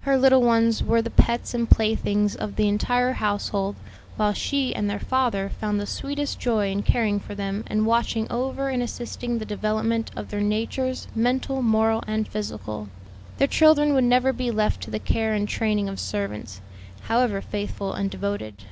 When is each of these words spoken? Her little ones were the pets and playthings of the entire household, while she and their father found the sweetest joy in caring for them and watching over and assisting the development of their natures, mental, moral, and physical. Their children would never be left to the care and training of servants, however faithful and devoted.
Her 0.00 0.18
little 0.18 0.42
ones 0.42 0.82
were 0.82 1.00
the 1.00 1.10
pets 1.10 1.54
and 1.54 1.70
playthings 1.70 2.34
of 2.34 2.56
the 2.56 2.66
entire 2.66 3.12
household, 3.12 3.76
while 4.16 4.32
she 4.32 4.74
and 4.74 4.90
their 4.90 4.98
father 4.98 5.48
found 5.60 5.78
the 5.78 5.86
sweetest 5.86 6.40
joy 6.40 6.72
in 6.72 6.82
caring 6.82 7.20
for 7.20 7.36
them 7.36 7.62
and 7.68 7.86
watching 7.86 8.26
over 8.32 8.68
and 8.68 8.82
assisting 8.82 9.38
the 9.38 9.44
development 9.44 10.10
of 10.16 10.30
their 10.30 10.40
natures, 10.40 11.06
mental, 11.14 11.62
moral, 11.62 12.02
and 12.08 12.26
physical. 12.26 12.88
Their 13.38 13.46
children 13.46 13.94
would 13.94 14.02
never 14.02 14.32
be 14.32 14.50
left 14.50 14.80
to 14.82 14.90
the 14.90 14.98
care 14.98 15.34
and 15.34 15.48
training 15.48 15.88
of 15.88 16.00
servants, 16.00 16.60
however 17.02 17.40
faithful 17.40 17.92
and 17.92 18.10
devoted. 18.10 18.64